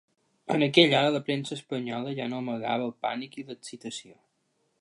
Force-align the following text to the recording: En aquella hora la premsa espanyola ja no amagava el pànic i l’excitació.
En 0.53 0.63
aquella 0.67 1.01
hora 1.01 1.11
la 1.15 1.21
premsa 1.27 1.53
espanyola 1.59 2.15
ja 2.21 2.27
no 2.31 2.39
amagava 2.45 2.91
el 2.91 2.97
pànic 3.07 3.41
i 3.43 3.49
l’excitació. 3.51 4.19